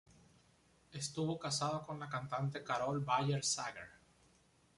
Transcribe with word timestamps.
Estuvo 0.91 1.37
casado 1.37 1.83
con 1.85 1.99
la 1.99 2.09
cantante 2.09 2.63
Carole 2.63 3.05
Bayer 3.05 3.45
Sager. 3.45 3.87